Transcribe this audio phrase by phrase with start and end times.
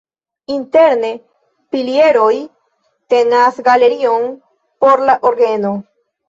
[0.53, 1.09] Interne
[1.75, 2.31] pilieroj
[3.15, 4.27] tenas galerion
[4.87, 5.77] por la orgeno.